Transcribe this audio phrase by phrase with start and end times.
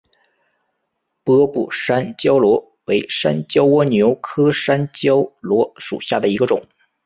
[1.23, 6.67] 波部山椒螺为山椒蜗牛科山椒螺属下的一个种。